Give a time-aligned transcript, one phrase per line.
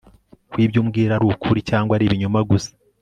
[0.51, 2.71] kwibyumbwira arukuri cyangwa aribinyoma gusa